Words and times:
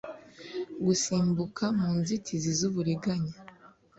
gusimbuka 0.85 1.63
mu 1.79 1.89
nzitizi 1.99 2.51
zuburiganya, 2.59 3.35